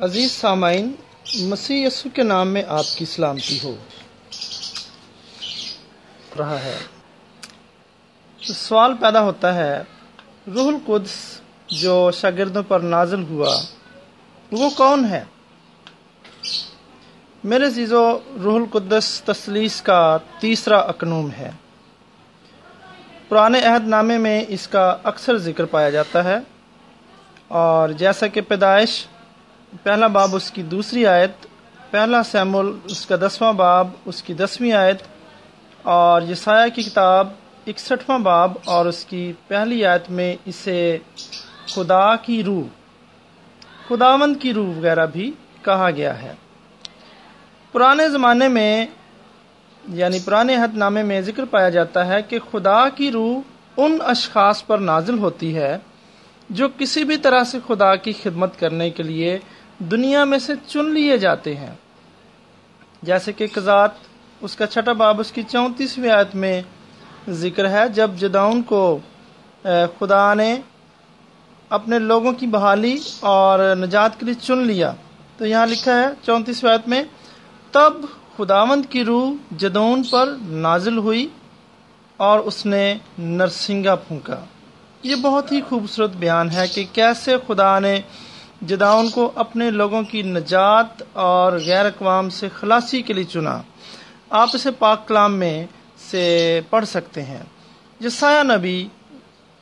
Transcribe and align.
عزیز 0.00 0.32
سامعین، 0.32 0.92
مسیح 1.36 1.86
یسو 1.86 2.08
کے 2.14 2.22
نام 2.22 2.48
میں 2.48 2.62
آپ 2.68 2.84
کی 2.96 3.04
سلامتی 3.04 3.58
ہو۔ 3.62 3.76
رہا 6.38 6.62
ہے۔ 6.62 6.78
سوال 8.42 8.92
پیدا 9.00 9.20
ہوتا 9.20 9.54
ہے، 9.54 9.82
روح 10.54 10.68
القدس 10.68 11.40
جو 11.68 12.10
شاگردوں 12.10 12.62
پر 12.62 12.80
نازل 12.80 13.22
ہوا، 13.22 13.62
وہ 14.52 14.70
کون 14.70 15.04
ہے؟ 15.04 15.24
میرے 17.44 17.66
عزیزو، 17.66 18.18
روح 18.42 18.60
القدس 18.60 19.22
تسلیس 19.24 19.82
کا 19.82 20.18
تیسرا 20.40 20.78
اکنوم 20.78 21.30
ہے۔ 21.30 21.50
پرانے 23.28 23.60
عہد 23.60 23.88
نامے 23.88 24.18
میں 24.18 24.44
اس 24.48 24.68
کا 24.68 24.96
اکثر 25.02 25.38
ذکر 25.38 25.64
پایا 25.64 25.90
جاتا 25.90 26.24
ہے۔ 26.24 26.36
اور 27.48 27.88
جیسا 27.88 28.26
کہ 28.26 28.40
پیدائش 28.40 29.06
پہلا 29.72 30.06
باب 30.06 30.34
اس 30.34 30.50
کی 30.50 30.62
دوسری 30.62 31.06
آیت، 31.06 31.46
پہلا 31.90 32.22
سیمول 32.22 32.78
اس 32.84 33.06
کا 33.06 33.16
دسواں 33.16 33.52
باب، 33.52 33.88
اس 34.04 34.22
کی 34.22 34.34
دسویں 34.34 34.72
آیت، 34.72 35.02
اور 35.82 36.22
یسایہ 36.22 36.68
کی 36.74 36.82
کتاب 36.82 37.28
اکسٹھواں 37.66 38.18
باب، 38.18 38.52
اور 38.64 38.86
اس 38.86 39.04
کی 39.04 39.32
پہلی 39.48 39.84
آیت 39.86 40.10
میں 40.10 40.36
اسے 40.44 40.98
خدا 41.66 42.16
کی 42.16 42.42
روح، 42.44 42.62
خداوند 43.88 44.36
کی 44.40 44.52
روح 44.54 44.76
وغیرہ 44.76 45.06
بھی 45.06 45.30
کہا 45.62 45.90
گیا 45.90 46.22
ہے۔ 46.22 46.32
پرانے 47.72 48.08
زمانے 48.08 48.48
میں 48.48 48.86
یعنی 49.84 50.18
پرانے 50.24 50.56
حد 50.56 50.76
نامے 50.76 51.02
میں 51.02 51.20
ذکر 51.20 51.44
پایا 51.44 51.68
جاتا 51.68 52.06
ہے 52.06 52.22
کہ 52.22 52.38
خدا 52.50 52.88
کی 52.88 53.10
روح 53.12 53.40
ان 53.76 53.96
اشخاص 54.06 54.66
پر 54.66 54.78
نازل 54.78 55.18
ہوتی 55.18 55.54
ہے 55.56 55.76
جو 56.50 56.68
کسی 56.78 57.04
بھی 57.04 57.16
طرح 57.16 57.44
سے 57.44 57.58
خدا 57.66 57.94
کی 57.96 58.12
خدمت 58.22 58.58
کرنے 58.60 58.90
کے 58.90 59.02
لیے 59.02 59.38
دنیا 59.80 60.24
میں 60.24 60.38
سے 60.38 60.52
چن 60.66 60.90
لیے 60.90 61.18
جاتے 61.18 61.56
ہیں۔ 61.56 61.74
جیسے 63.02 63.32
کہ 63.32 63.46
کزات 63.46 63.90
اس 64.40 64.56
کا 64.56 64.66
چھٹا 64.66 64.92
باب 64.92 65.20
اس 65.20 65.32
کی 65.32 65.42
چونتیسویں 65.42 66.10
آیت 66.10 66.34
میں 66.34 66.62
ذکر 67.28 67.70
ہے، 67.70 67.88
جب 67.88 68.10
جداؤن 68.18 68.62
کو 68.62 68.98
خدا 69.98 70.34
نے 70.34 70.60
اپنے 71.68 71.98
لوگوں 71.98 72.32
کی 72.32 72.46
بحالی 72.46 72.98
اور 73.20 73.76
نجات 73.76 74.20
کے 74.20 74.26
لیے 74.26 74.34
چن 74.34 74.58
لیا۔ 74.58 74.92
تو 75.36 75.46
یہاں 75.46 75.66
لکھا 75.66 76.00
ہے 76.00 76.06
چونتیسویں 76.22 76.72
آیت 76.72 76.88
میں، 76.88 77.02
تب 77.70 77.92
خداوند 78.36 78.86
کی 78.90 79.04
روح 79.04 79.32
جدون 79.56 80.02
پر 80.02 80.36
نازل 80.40 80.98
ہوئی 80.98 81.28
اور 82.16 82.38
اس 82.38 82.66
نے 82.66 82.94
نرسنگا 83.18 83.94
پھونکا۔ 83.94 84.44
یہ 85.02 85.14
بہت 85.14 85.52
ہی 85.52 85.60
خوبصورت 85.68 86.10
بیان 86.10 86.50
ہے 86.50 86.66
کہ 86.74 86.84
کیسے 86.92 87.36
خدا 87.46 87.78
نے 87.78 88.00
جداؤن 88.60 89.08
کو 89.08 89.32
اپنے 89.34 89.70
لوگوں 89.70 90.02
کی 90.02 90.22
نجات 90.22 91.02
اور 91.12 91.52
غیر 91.52 91.86
اقوام 91.86 92.30
سے 92.30 92.48
خلاصی 92.48 93.02
کے 93.02 93.12
لیے 93.12 93.24
چنا۔ 93.24 93.62
آپ 94.30 94.48
اسے 94.54 94.70
پاک 94.70 95.08
کلام 95.08 95.34
میں 95.34 95.66
سے 96.10 96.60
پڑھ 96.70 96.86
سکتے 96.86 97.22
ہیں۔ 97.22 97.42
جسایہ 98.00 98.42
نبی 98.42 98.88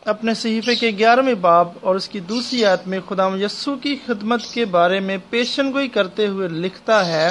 اپنے 0.04 0.34
صحیفے 0.34 0.74
کے 0.74 0.90
گیارہویں 0.98 1.34
باب 1.34 1.68
اور 1.80 1.94
اس 1.94 2.08
کی 2.08 2.20
دوسری 2.20 2.64
آیت 2.64 2.88
میں 2.88 2.98
خدا 3.08 3.28
یسو 3.40 3.76
کی 3.76 3.96
خدمت 4.06 4.40
کے 4.54 4.64
بارے 4.64 5.00
میں 5.00 5.18
پیشن 5.30 5.72
گوئی 5.72 5.88
کرتے 5.88 6.26
ہوئے 6.26 6.48
لکھتا 6.48 7.06
ہے، 7.06 7.28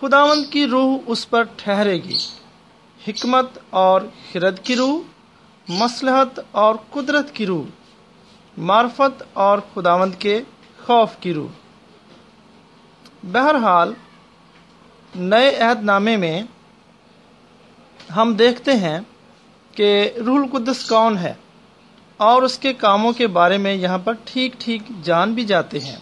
خداوند 0.00 0.52
کی 0.52 0.66
روح 0.66 0.98
اس 1.06 1.30
پر 1.30 1.42
ٹھہرے 1.56 1.94
گی۔ 1.94 2.16
حکمت 3.08 3.58
اور 3.70 4.00
خرد 4.32 4.58
کی 4.58 4.76
روح 4.76 5.00
مسلحت 5.68 6.40
اور 6.50 6.74
قدرت 6.90 7.32
کی 7.32 7.46
روح، 7.46 7.64
معرفت 8.58 9.22
اور 9.32 9.58
خداوند 9.74 10.14
کے 10.18 10.40
خوف 10.86 11.10
کی 11.20 11.34
روح۔ 11.34 11.50
بہرحال، 13.32 13.92
نئے 15.14 15.56
عہد 15.56 15.82
نامے 15.82 16.16
میں 16.16 16.42
ہم 18.16 18.34
دیکھتے 18.34 18.72
ہیں 18.72 19.00
کہ 19.72 20.10
روح 20.26 20.38
القدس 20.38 20.88
کون 20.88 21.18
ہے 21.18 21.34
اور 22.16 22.42
اس 22.42 22.58
کے 22.58 22.72
کاموں 22.72 23.12
کے 23.12 23.26
بارے 23.26 23.58
میں 23.58 23.74
یہاں 23.74 23.98
پر 23.98 24.12
ٹھیک 24.24 24.52
ٹھیک 24.58 24.82
جان 25.02 25.34
بھی 25.34 25.44
جاتے 25.44 25.80
ہیں۔ 25.80 25.96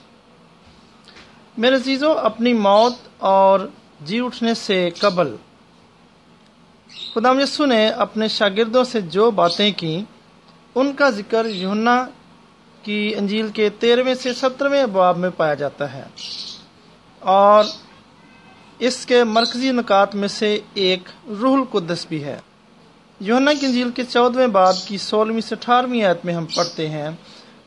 میرے 1.59 1.75
عزیزوں 1.75 2.15
اپنی 2.15 2.53
موت 2.53 2.95
اور 3.19 3.61
جی 4.01 4.21
اٹھنے 4.21 4.55
سے 4.55 4.91
قبل 4.99 5.37
خدا 7.15 7.31
یسو 7.43 7.67
نے 7.67 7.89
اپنے 7.89 8.29
شاگردوں 8.29 8.85
سے 8.85 9.01
جو 9.01 9.31
باتیں 9.31 9.73
کی 9.77 10.05
ان 10.75 10.93
کا 10.93 11.11
ذکر 11.11 11.47
یونا 11.47 12.07
کی 12.83 13.15
انجیل 13.17 13.49
کے 13.49 13.69
تیرہویں 13.69 14.15
سے 14.15 14.35
سترویں 14.35 14.83
ابواب 14.83 15.19
میں 15.19 15.31
پایا 15.37 15.55
جاتا 15.55 15.93
ہے۔ 15.93 16.03
اور 17.19 17.65
اس 18.79 19.07
کے 19.07 19.25
مرکزی 19.25 19.73
نکات 19.73 20.15
میں 20.15 20.29
سے 20.29 20.61
ایک 20.75 21.03
روح 21.41 21.57
القدس 21.57 22.07
بھی 22.09 22.25
ہے۔ 22.25 22.39
یونا 23.21 23.53
کی 23.53 23.67
انجیل 23.67 23.91
کے 23.91 24.05
چودہویں 24.05 24.47
باب 24.47 24.75
کی 24.87 24.99
سولہویں 24.99 25.41
سے 25.41 25.55
اٹھارہویں 25.55 26.03
آیت 26.03 26.25
میں 26.25 26.35
ہم 26.35 26.47
پڑھتے 26.57 26.89
ہیں۔ 26.89 27.11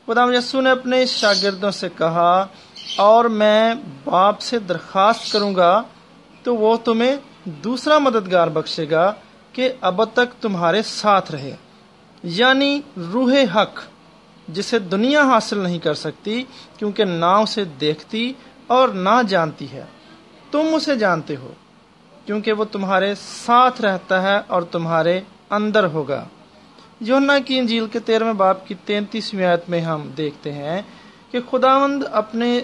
خدا 0.06 0.24
یسو 0.34 0.60
نے 0.60 0.70
اپنے 0.70 1.06
شاگردوں 1.06 1.70
سے 1.70 1.88
کہا، 1.98 2.46
اور 2.96 3.24
میں 3.24 3.74
باپ 4.04 4.40
سے 4.40 4.58
درخواست 4.58 5.32
کروں 5.32 5.54
گا 5.54 5.82
تو 6.42 6.56
وہ 6.56 6.76
تمہیں 6.76 7.16
دوسرا 7.44 7.98
مددگار 7.98 8.48
بخشے 8.48 8.90
گا 8.90 9.12
کہ 9.52 9.72
اب 9.80 10.04
تک 10.04 10.42
تمہارے 10.42 10.82
ساتھ 10.82 11.32
رہے۔ 11.32 11.56
یعنی 12.22 12.80
روح 13.12 13.34
حق۔ 13.54 13.80
جسے 14.48 14.78
دنیا 14.78 15.22
حاصل 15.22 15.58
نہیں 15.58 15.78
کر 15.78 15.94
سکتی، 15.94 16.44
کیونکہ 16.78 17.04
نہ 17.04 17.34
اسے 17.42 17.64
دیکھتی 17.64 18.32
اور 18.66 18.88
نہ 18.88 19.22
جانتی 19.28 19.70
ہے۔ 19.72 19.84
تم 20.50 20.74
اسے 20.74 20.96
جانتے 20.96 21.36
ہو، 21.36 21.52
کیونکہ 22.26 22.52
وہ 22.52 22.64
تمہارے 22.64 23.14
ساتھ 23.46 23.80
رہتا 23.80 24.22
ہے 24.22 24.40
اور 24.46 24.62
تمہارے 24.62 25.20
اندر 25.50 25.84
ہوگا۔ 25.84 26.24
یونا 27.00 27.38
کی 27.38 27.58
انجیل 27.58 27.86
کے 27.86 27.98
تیرہویں 27.98 28.32
باپ 28.32 28.66
کی 28.68 28.74
تینتیسویں 28.84 29.46
آیت 29.46 29.68
میں 29.68 29.80
ہم 29.80 30.10
دیکھتے 30.16 30.52
ہیں 30.52 30.82
کہ 31.30 31.38
خداوند 31.50 32.02
اپنے 32.12 32.60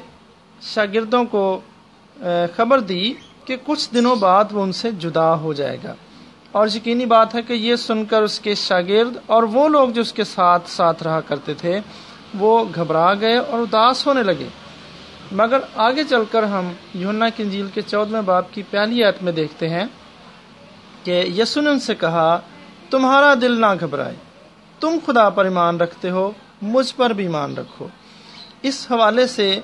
شاگردوں 0.62 1.24
کو 1.24 1.60
خبر 2.56 2.80
دی 2.80 3.12
کہ 3.44 3.56
کچھ 3.64 3.94
دنوں 3.94 4.16
بعد 4.16 4.44
وہ 4.52 4.62
ان 4.62 4.72
سے 4.72 4.91
جدا 4.91 5.34
ہو 5.34 5.52
جائے 5.52 5.78
گا۔ 5.84 5.94
اور 6.52 6.68
یقینی 6.74 7.06
بات 7.06 7.34
ہے 7.34 7.42
کہ 7.42 7.52
یہ 7.52 7.76
سن 7.76 8.04
کر 8.04 8.22
اس 8.22 8.40
کے 8.40 8.54
شاگرد 8.54 9.16
اور 9.26 9.42
وہ 9.42 9.68
لوگ 9.68 9.88
جو 9.88 10.00
اس 10.00 10.12
کے 10.12 10.24
ساتھ 10.24 10.70
ساتھ 10.70 11.02
رہا 11.02 11.20
کرتے 11.20 11.54
تھے، 11.54 11.80
وہ 12.38 12.64
گھبرا 12.74 13.14
گئے 13.14 13.36
اور 13.36 13.58
اداس 13.58 14.06
ہونے 14.06 14.22
لگے۔ 14.22 14.48
مگر 15.32 15.58
آگے 15.76 16.04
چل 16.04 16.22
کر 16.30 16.42
ہم 16.42 16.72
یونا 16.94 17.28
کی 17.28 17.42
انجیل 17.42 17.66
کے 17.74 17.80
چودہ 17.82 18.20
باپ 18.24 18.52
کی 18.52 18.62
پہلی 18.70 19.04
آیت 19.04 19.22
میں 19.22 19.32
دیکھتے 19.32 19.68
ہیں 19.68 19.84
کہ 21.04 21.24
یسو 21.38 21.60
نے 21.60 21.70
ان 21.70 21.80
سے 21.80 21.94
کہا، 21.94 22.40
تمہارا 22.90 23.34
دل 23.40 23.60
نہ 23.60 23.66
گھبرائے۔ 23.80 24.14
تم 24.80 24.98
خدا 25.06 25.28
پر 25.28 25.44
ایمان 25.44 25.76
رکھتے 25.76 26.10
ہو، 26.10 26.30
مجھ 26.62 26.94
پر 26.96 27.10
بھی 27.10 27.24
ایمان 27.24 27.54
رکھو۔ 27.56 27.86
اس 28.62 28.86
حوالے 28.90 29.26
سے 29.26 29.60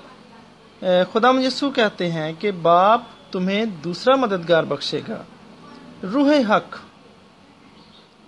خدا 0.81 1.31
یسو 1.47 1.71
کہتے 1.71 2.11
ہیں 2.11 2.33
کہ 2.39 2.51
باپ 2.51 3.01
تمہیں 3.31 3.65
دوسرا 3.65 4.17
مددگار 4.17 4.65
بخشے 4.65 5.01
گا۔ 5.09 5.23
روح 6.13 6.33
حق، 6.49 6.77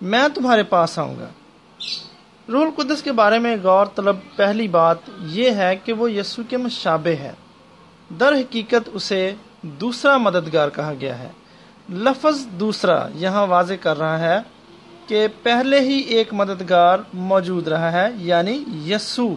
میں 0.01 0.27
تمہارے 0.33 0.63
پاس 0.63 0.99
آؤں 0.99 1.15
گا۔ 1.19 1.27
روح 2.49 2.65
القدس 2.65 3.01
کے 3.03 3.11
بارے 3.11 3.39
میں 3.39 3.55
غور 3.63 3.85
طلب 3.95 4.15
پہلی 4.35 4.67
بات 4.67 4.97
یہ 5.29 5.51
ہے 5.51 5.75
کہ 5.75 5.93
وہ 5.93 6.11
یسو 6.11 6.41
کے 6.49 6.57
مشابے 6.57 7.15
ہے۔ 7.15 7.31
در 8.19 8.33
حقیقت 8.33 8.89
اسے 8.93 9.33
دوسرا 9.61 10.17
مددگار 10.17 10.69
کہا 10.69 10.93
گیا 11.01 11.19
ہے۔ 11.19 11.29
لفظ 11.89 12.45
دوسرا 12.59 13.07
یہاں 13.15 13.47
واضح 13.47 13.73
کر 13.81 13.99
رہا 13.99 14.19
ہے 14.19 14.39
کہ 15.07 15.27
پہلے 15.43 15.79
ہی 15.79 15.97
ایک 16.15 16.33
مددگار 16.33 16.99
موجود 17.13 17.67
رہا 17.67 17.91
ہے 17.91 18.07
یعنی 18.15 18.63
یسو 18.85 19.35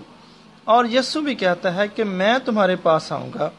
اور 0.65 0.85
یسو 0.85 1.21
بھی 1.21 1.35
کہتا 1.35 1.75
ہے 1.75 1.89
کہ 1.89 2.05
میں 2.05 2.39
تمہارے 2.45 2.77
پاس 2.77 3.13
آؤں 3.13 3.31
گا، 3.35 3.51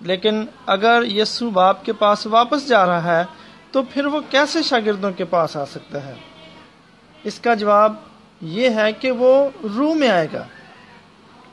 لیکن 0.00 0.44
اگر 0.66 1.02
یسو 1.06 1.50
باپ 1.50 1.84
کے 1.84 1.92
پاس 1.92 2.26
واپس 2.26 2.68
جا 2.68 2.86
رہا 2.86 3.18
ہے 3.18 3.24
تو 3.76 3.82
پھر 3.82 4.06
وہ 4.06 4.20
کیسے 4.30 4.62
شاگردوں 4.62 5.10
کے 5.12 5.24
پاس 5.24 5.56
آ 5.56 5.64
سکتا 5.64 6.06
ہے؟ 6.06 6.14
اس 7.24 7.40
کا 7.40 7.54
جواب 7.54 7.94
یہ 8.40 8.70
ہے 8.70 8.92
کہ 8.92 9.10
وہ 9.10 9.50
روح 9.76 9.94
میں 9.94 10.08
آئے 10.08 10.28
گا، 10.32 10.44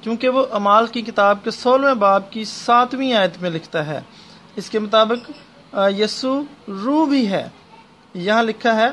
کیونکہ 0.02 0.30
وہ 0.30 0.46
امال 0.52 0.88
کی 0.88 1.02
کتاب 1.02 1.38
کے 1.44 1.52
سولہویں 1.52 1.94
باپ 1.94 2.32
کی 2.32 2.46
ساتویں 2.46 3.14
آیت 3.14 3.42
میں 3.42 3.50
لکھتا 3.50 3.86
ہے۔ 3.86 4.02
اس 4.56 4.70
کے 4.70 4.80
مطابق 4.80 5.32
یسو 6.00 6.44
روح 6.68 7.10
بھی 7.10 7.32
ہے۔ 7.32 7.50
یہاں 8.14 8.44
لکھا 8.44 8.76
ہے، 8.76 8.90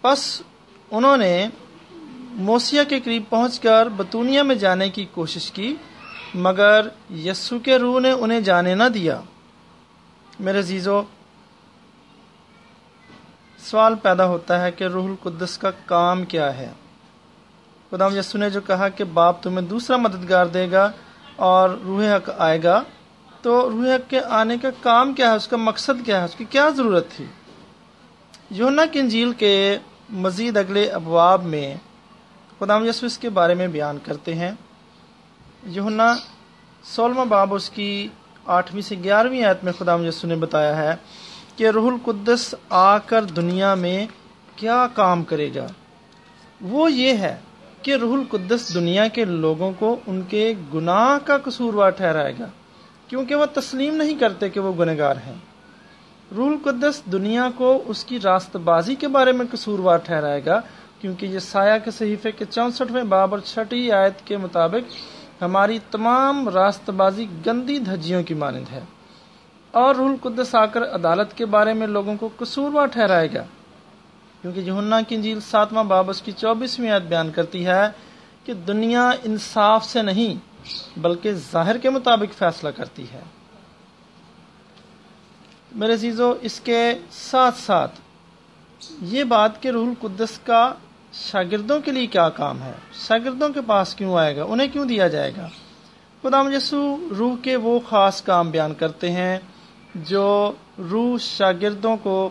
پس 0.00 0.42
انہوں 0.90 1.16
نے 1.16 1.48
موسیا 2.30 2.84
کے 2.84 3.00
قریب 3.00 3.22
پہنچ 3.28 3.60
کر 3.60 3.88
بتونیا 3.88 4.42
میں 4.42 4.54
جانے 4.54 4.88
کی 4.88 5.06
کوشش 5.12 5.50
کی، 5.50 5.74
مگر 6.34 6.88
یسو 7.10 7.58
کے 7.58 7.76
روح 7.76 8.00
نے 8.00 8.10
انہیں 8.10 8.40
جانے 8.40 8.74
نہ 8.74 8.88
دیا۔ 8.94 9.20
میرے 10.40 10.58
عزیزو 10.58 11.02
سوال 13.70 13.94
پیدا 13.94 14.26
ہوتا 14.26 14.64
ہے 14.64 14.72
کہ 14.72 14.84
روح 14.84 15.04
القدس 15.04 15.58
کا 15.58 15.70
کام 15.86 16.24
کیا 16.24 16.56
ہے۔ 16.56 16.72
خدا 17.90 18.08
یسو 18.18 18.38
نے 18.38 18.50
جو 18.50 18.60
کہا 18.60 18.88
کہ 18.88 19.04
باپ 19.04 19.42
تمہیں 19.42 19.66
دوسرا 19.66 19.96
مددگار 19.96 20.46
دے 20.46 20.70
گا 20.70 20.90
اور 21.36 21.70
روح 21.70 22.04
حق 22.16 22.30
آئے 22.38 22.62
گا، 22.62 22.82
تو 23.42 23.70
روح 23.70 23.94
حق 23.94 24.10
کے 24.10 24.20
آنے 24.20 24.56
کا 24.62 24.68
کام 24.80 25.12
کیا 25.12 25.30
ہے؟ 25.30 25.36
اس 25.36 25.48
کا 25.48 25.56
مقصد 25.56 26.06
کیا 26.06 26.20
ہے؟ 26.20 26.24
اس 26.24 26.34
کی 26.34 26.44
کیا 26.44 26.68
ضرورت 26.76 27.10
تھی؟ 27.10 27.24
یونا 28.50 28.86
کی 28.86 28.98
انجیل 28.98 29.32
کے 29.32 29.78
مزید 30.10 30.56
اگلے 30.56 30.90
ابواب 30.90 31.44
میں 31.44 31.74
خدا 32.58 32.78
یسو 32.86 33.06
اس 33.06 33.18
کے 33.18 33.30
بارے 33.30 33.54
میں 33.54 33.68
بیان 33.68 33.98
کرتے 34.02 34.34
ہیں۔ 34.34 34.52
یونا 35.62 36.16
سولما 36.84 37.24
باب، 37.24 37.54
اس 37.54 37.70
کی 37.70 38.08
آٹھویں 38.46 38.82
سے 38.82 38.94
گیارہویں 39.04 39.44
آیت 39.44 39.64
میں 39.64 39.72
خدا 39.78 39.94
یسو 39.94 40.26
نے 40.26 40.36
بتایا 40.36 40.76
ہے۔ 40.76 40.96
کہ 41.56 41.68
روح 41.68 41.92
القدس 41.92 42.54
آ 42.70 42.98
کر 42.98 43.24
دنیا 43.24 43.74
میں 43.74 44.06
کیا 44.56 44.86
کام 44.94 45.24
کرے 45.24 45.50
گا؟ 45.54 45.66
وہ 46.60 46.92
یہ 46.92 47.12
ہے 47.12 47.36
کہ 47.82 47.94
روح 47.94 48.18
القدس 48.18 48.74
دنیا 48.74 49.08
کے 49.08 49.24
لوگوں 49.24 49.72
کو 49.78 49.96
ان 50.06 50.22
کے 50.28 50.54
گناہ 50.74 51.26
کا 51.26 51.38
قصوروار 51.38 51.90
ٹھہرائے 51.90 52.32
گا، 52.38 52.46
کیونکہ 53.08 53.34
وہ 53.34 53.46
تسلیم 53.54 53.96
نہیں 53.96 54.14
کرتے 54.14 54.48
کہ 54.48 54.60
وہ 54.60 54.72
گنگار 54.78 55.16
ہیں۔ 55.26 55.34
روح 56.36 56.48
القدس 56.48 57.02
دنیا 57.12 57.48
کو 57.54 57.82
اس 57.86 58.04
کی 58.04 58.18
راست 58.20 58.56
بازی 58.56 58.94
کے 58.94 59.08
بارے 59.08 59.32
میں 59.32 59.46
قصوروار 59.52 59.96
ٹھہرائے 59.96 60.44
گا، 60.46 60.60
کیونکہ 61.00 61.26
یہ 61.26 61.38
سایہ 61.38 61.78
کے 61.84 61.90
صحیفے 61.90 62.32
کے 62.32 62.44
چونسٹھویں 62.50 63.04
باب 63.04 63.34
اور 63.34 63.40
چھٹی 63.44 63.92
آیت 63.92 64.26
کے 64.26 64.36
مطابق 64.36 64.94
ہماری 65.42 65.78
تمام 65.90 66.48
راست 66.48 66.90
بازی 66.90 67.26
گندی 67.46 67.78
دھجیوں 67.78 68.22
کی 68.22 68.34
مانند 68.34 68.72
ہے۔ 68.72 68.80
اور 69.76 69.94
روح 69.94 70.08
القدس 70.10 70.54
آ 70.54 70.66
کر 70.66 70.94
عدالت 70.94 71.36
کے 71.36 71.46
بارے 71.46 71.72
میں 71.72 71.86
لوگوں 71.86 72.16
کو 72.16 72.28
قصوروار 72.36 72.86
ٹھہرائے 72.86 73.28
گا۔ 73.34 73.44
کیونکہ 74.42 74.62
جہنا 74.62 75.00
کی 75.00 75.14
انجیل 75.14 75.40
ساتواں 75.40 75.84
باب 75.84 76.10
اس 76.10 76.22
کی 76.22 76.32
چوبیسویں 76.32 76.90
آیت 76.90 77.02
بیان 77.02 77.30
کرتی 77.30 77.66
ہے 77.66 77.88
کہ 78.44 78.54
دنیا 78.54 79.10
انصاف 79.24 79.84
سے 79.84 80.02
نہیں 80.02 80.34
بلکہ 80.98 81.32
ظاہر 81.32 81.78
کے 81.78 81.90
مطابق 81.90 82.34
فیصلہ 82.34 82.68
کرتی 82.68 83.04
ہے۔ 83.12 83.20
میرے 85.72 85.92
عزیزو، 85.92 86.34
اس 86.40 86.60
کے 86.60 86.94
ساتھ 87.10 87.58
ساتھ 87.58 88.00
یہ 89.00 89.24
بات 89.24 89.62
کہ 89.62 89.68
روح 89.68 89.88
القدس 89.88 90.38
کا 90.38 90.74
شاگردوں 91.12 91.80
کے 91.80 91.90
لیے 91.90 92.06
کیا 92.06 92.28
کام 92.28 92.62
ہے، 92.62 92.72
شاگردوں 93.08 93.48
کے 93.48 93.60
پاس 93.66 93.94
کیوں 93.94 94.18
آئے 94.18 94.36
گا، 94.36 94.44
انہیں 94.44 94.68
کیوں 94.68 94.84
دیا 94.84 95.08
جائے 95.08 95.32
گا؟ 95.36 95.48
خدا 96.22 96.42
یسو 96.56 97.08
روح 97.18 97.36
کے 97.42 97.56
وہ 97.56 97.80
خاص 97.88 98.22
کام 98.22 98.50
بیان 98.50 98.74
کرتے 98.74 99.12
ہیں 99.12 99.38
جو 100.04 100.52
روح 100.78 101.16
شاگردوں 101.20 101.96
کو 101.96 102.30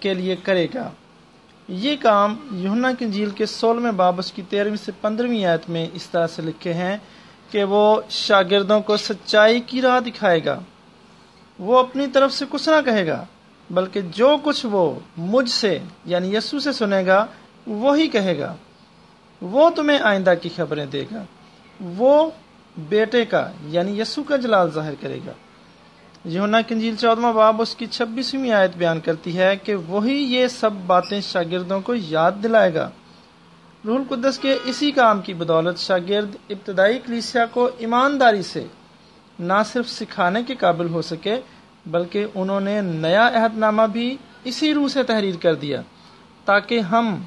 کے 0.00 0.14
لیے 0.14 0.36
کرے 0.36 0.66
گا۔ 0.74 0.90
یہ 1.68 1.96
کام 2.00 2.36
یونا 2.50 2.92
کی 2.92 3.10
جھیل 3.10 3.30
کے 3.30 3.46
سولہویں 3.46 3.92
بابس 3.92 4.32
کی 4.32 4.42
تیرہویں 4.48 4.76
سے 4.76 4.92
پندرہویں 5.00 5.44
آیت 5.44 5.70
میں 5.70 5.86
اس 5.94 6.06
طرح 6.06 6.26
سے 6.26 6.42
لکھے 6.42 6.72
ہیں 6.72 6.96
کہ 7.50 7.64
وہ 7.64 8.00
شاگردوں 8.10 8.80
کو 8.80 8.96
سچائی 8.96 9.60
کی 9.60 9.82
راہ 9.82 10.00
دکھائے 10.00 10.44
گا۔ 10.44 10.60
وہ 11.58 11.78
اپنی 11.78 12.06
طرف 12.06 12.32
سے 12.32 12.44
کچھ 12.48 12.68
نہ 12.68 12.90
کہے 12.90 13.06
گا، 13.06 13.24
بلکہ 13.70 14.00
جو 14.00 14.36
کچھ 14.42 14.66
وہ 14.66 15.00
مجھ 15.16 15.50
سے 15.50 15.78
یعنی 16.04 16.36
یسو 16.36 16.60
سے 16.60 16.72
سنے 16.72 17.06
گا، 17.06 17.26
وہی 17.66 18.08
کہے 18.08 18.38
گا۔ 18.38 18.54
وہ 19.42 19.70
تمہیں 19.70 19.98
آئندہ 19.98 20.34
کی 20.42 20.48
خبریں 20.56 20.86
دے 20.86 21.04
گا۔ 21.14 21.22
وہ 21.80 22.30
بیٹے 22.78 23.24
کا 23.24 23.50
یعنی 23.62 24.00
یسو 24.00 24.22
کا 24.22 24.36
جلال 24.36 24.70
ظاہر 24.70 24.94
کرے 25.00 25.18
گا۔ 25.26 25.32
یونا 26.24 26.60
کنجیل 26.60 26.96
چودواں 26.96 27.32
باب 27.32 27.62
اس 27.62 27.74
کی 27.74 27.86
چھبیسویں 27.86 28.50
آیت 28.50 28.76
بیان 28.76 29.00
کرتی 29.00 29.38
ہے 29.38 29.56
کہ 29.56 29.74
وہی 29.74 30.14
یہ 30.14 30.46
سب 30.46 30.70
باتیں 30.86 31.20
شاگردوں 31.20 31.80
کو 31.80 31.94
یاد 31.94 32.32
دلائے 32.42 32.74
گا۔ 32.74 32.90
روح 33.86 33.98
القدس 33.98 34.38
کے 34.38 34.56
اسی 34.64 34.90
کام 34.90 35.20
کی 35.20 35.34
بدولت 35.34 35.78
شاگرد 35.78 36.36
ابتدائی 36.50 36.98
کلیسیا 36.98 37.46
کو 37.46 37.70
ایمانداری 37.78 38.42
سے 38.42 38.66
نہ 39.38 39.62
صرف 39.66 39.88
سکھانے 39.88 40.42
کے 40.42 40.54
قابل 40.54 40.88
ہو 40.88 41.02
سکے، 41.02 41.36
بلکہ 41.86 42.26
انہوں 42.34 42.60
نے 42.60 42.80
نیا 42.80 43.26
عہد 43.26 43.58
نامہ 43.58 43.82
بھی 43.82 44.16
اسی 44.44 44.74
روح 44.74 44.88
سے 44.88 45.02
تحریر 45.02 45.34
کر 45.42 45.54
دیا 45.54 45.82
تاکہ 46.44 46.80
ہم 46.80 47.22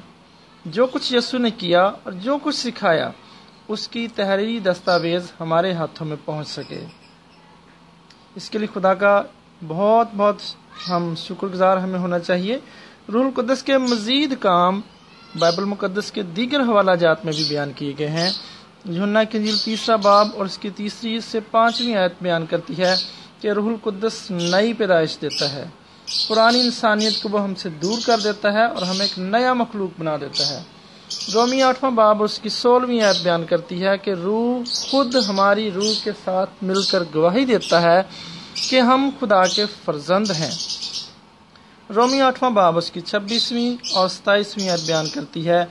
جو 0.64 0.86
کچھ 0.86 1.14
یسو 1.14 1.38
نے 1.38 1.50
کیا 1.50 1.82
اور 1.82 2.12
جو 2.12 2.38
کچھ 2.42 2.56
سکھایا، 2.56 3.10
اس 3.68 3.88
کی 3.88 4.08
تحریری 4.08 4.58
دستاویز 4.58 5.32
ہمارے 5.40 5.72
ہاتھوں 5.72 6.06
میں 6.06 6.16
پہنچ 6.24 6.48
سکے۔ 6.48 6.84
اس 8.34 8.50
کے 8.50 8.58
لیے 8.58 8.68
خدا 8.74 8.94
کا 8.94 9.22
بہت 9.68 10.08
بہت 10.16 10.36
ہم 10.90 11.14
شکر 11.16 11.46
گزار 11.46 11.76
ہمیں 11.76 11.98
ہونا 11.98 12.18
چاہیے۔ 12.18 12.58
روح 13.12 13.24
القدس 13.24 13.62
کے 13.62 13.78
مزید 13.78 14.34
کام 14.40 14.80
بائبل 15.38 15.64
مقدس 15.64 16.12
کے 16.12 16.22
دیگر 16.22 16.60
حوالہ 16.60 16.90
جات 16.90 17.24
میں 17.24 17.32
بھی 17.36 17.44
بیان 17.48 17.72
کیے 17.72 17.92
گئے 17.98 18.08
ہیں۔ 18.08 18.30
جھنا 18.84 19.24
کی 19.24 19.42
جیل 19.44 19.56
تیسرا 19.56 19.96
باب 19.96 20.28
اور 20.36 20.44
اس 20.44 20.58
کی 20.58 20.70
تیسری 20.70 21.20
سے 21.20 21.40
پانچویں 21.50 21.94
آیت 21.94 22.12
بیان 22.20 22.46
کرتی 22.46 22.78
ہے 22.78 22.94
کہ 23.40 23.48
روح 23.48 23.68
القدس 23.68 24.30
نئی 24.30 24.72
پیدائش 24.72 25.18
دیتا 25.22 25.52
ہے۔ 25.52 25.64
پرانی 26.28 26.60
انسانیت 26.60 27.22
کو 27.22 27.28
وہ 27.28 27.42
ہم 27.42 27.54
سے 27.54 27.68
دور 27.68 27.98
کر 28.06 28.20
دیتا 28.24 28.52
ہے 28.52 28.64
اور 28.64 28.82
ہمیں 28.82 29.06
ایک 29.06 29.18
نیا 29.18 29.52
مخلوق 29.52 30.00
بنا 30.00 30.16
دیتا 30.16 30.50
ہے۔ 30.50 30.62
رومی 31.34 31.62
آٹھواں 31.62 31.90
باب 31.90 32.22
اس 32.22 32.38
کی 32.38 32.48
سولہویں 32.48 33.00
آیت 33.00 33.22
بیان 33.22 33.44
کرتی 33.44 33.86
ہے 33.86 33.98
کہ 33.98 34.10
روح 34.10 34.70
خود 34.90 35.16
ہماری 35.28 35.70
روح 35.70 35.92
کے 36.04 36.10
ساتھ 36.24 36.50
مل 36.62 36.82
کر 36.82 37.02
گواہی 37.14 37.44
دیتا 37.44 37.82
ہے 37.82 38.02
کہ 38.70 38.80
ہم 38.80 39.10
خدا 39.20 39.46
کے 39.46 39.64
فرزند 39.84 40.30
ہیں۔ 40.30 40.50
رومی 41.94 42.20
آٹھواں 42.20 42.50
باب 42.50 42.78
اس 42.78 42.90
کی 42.90 43.00
چھبیسویں 43.00 43.76
اور 43.94 44.08
ستائیسویں 44.08 44.68
آیت 44.68 44.86
بیان 44.86 45.06
کرتی 45.08 45.48
ہے، 45.48 45.64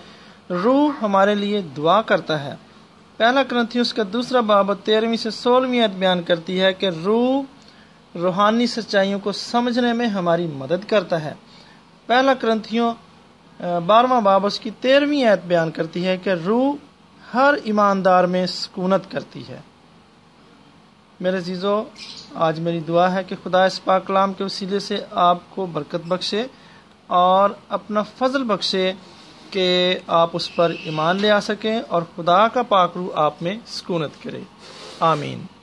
روح 0.50 0.92
ہمارے 1.02 1.36
لیے 1.36 1.62
دعا 1.78 2.02
کرتا 2.02 2.44
ہے۔ 2.44 2.56
پہلا 3.18 3.42
گرنتھی 3.52 3.80
اس 3.80 3.94
کا 3.94 4.04
دوسرا 4.14 4.40
باب 4.40 4.72
تیرہویں 4.84 5.18
سے 5.18 5.30
سولہویں 5.30 5.82
آیت 5.82 5.92
بیان 5.92 6.22
کرتی 6.22 6.62
ہے 6.62 6.74
کہ 6.74 6.90
روح 7.06 7.44
روحانی 8.18 8.68
سچائیوں 8.68 9.20
کو 9.20 9.32
سمجھنے 9.32 9.94
میں 9.94 10.08
ہماری 10.08 10.48
مدد 10.48 10.90
کرتا 10.90 11.24
ہے۔ 11.24 11.34
پہلا 12.06 12.34
گرنتھیوں 12.44 12.94
بارہواں 13.86 14.22
باب 14.22 14.46
اس 14.46 14.60
کی 14.60 14.70
تیرہویں 14.80 15.26
ایت 15.26 15.46
بیان 15.46 15.72
کرتی 15.72 16.08
ہے 16.08 16.18
کہ 16.18 16.30
روح 16.30 16.76
ہر 17.34 17.54
ایماندار 17.64 18.24
میں 18.24 18.46
سکونت 18.46 19.12
کرتی 19.12 19.44
ہے۔ 19.48 19.60
میرے 21.20 21.38
عزیزو، 21.38 21.84
آج 22.36 22.60
میری 22.60 22.80
دعا 22.80 23.14
ہے 23.14 23.24
کہ 23.24 23.36
خدا 23.44 23.66
اس 23.66 23.84
پاک 23.84 24.08
کلام 24.08 24.34
کے 24.34 24.44
وسیلے 24.44 24.80
سے 24.80 24.98
آپ 25.12 25.38
کو 25.50 25.66
برکت 25.66 26.08
بخشے 26.08 26.46
اور 27.08 27.50
اپنا 27.70 28.02
فضل 28.02 28.44
بخشے 28.44 28.94
کہ 29.50 29.98
آپ 30.08 30.30
اس 30.34 30.56
پر 30.56 30.74
ایمان 30.84 31.16
لے 31.16 31.32
آ 31.32 31.40
سکیں 31.40 31.82
اور 31.88 32.02
خدا 32.16 32.48
کا 32.48 32.64
پاک 32.64 32.92
روح 32.96 33.10
آپ 33.16 33.34
میں 33.42 33.58
سکونت 33.68 34.24
کرے۔ 34.24 34.42
آمین۔ 35.00 35.61